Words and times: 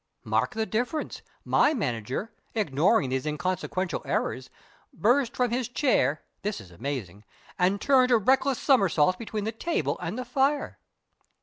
Mark 0.23 0.55
the 0.55 0.65
difference! 0.65 1.21
My 1.45 1.75
manager, 1.75 2.33
ignoring 2.55 3.11
these 3.11 3.27
inconsequential 3.27 4.01
errors, 4.03 4.49
burst 4.91 5.35
from 5.37 5.51
his 5.51 5.67
chair 5.69 6.23
this 6.41 6.59
is 6.59 6.71
amazing! 6.71 7.23
and 7.59 7.79
turned 7.79 8.09
a 8.09 8.17
reckless 8.17 8.57
somersault 8.57 9.19
between 9.19 9.43
the 9.43 9.51
table 9.51 9.99
and 10.01 10.17
the 10.17 10.25
fire. 10.25 10.79